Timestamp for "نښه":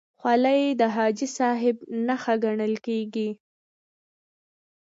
2.07-2.35